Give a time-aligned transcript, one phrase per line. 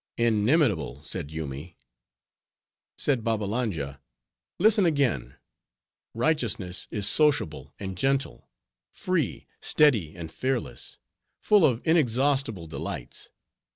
[0.17, 1.77] "Inimitable," said Yoomy.
[2.97, 4.01] Said Babbalanja,
[4.57, 8.49] "Listen again:—'Righteousness is sociable and gentle;
[8.91, 10.97] free, steady, and fearless;
[11.39, 13.29] full of inexhaustible delights.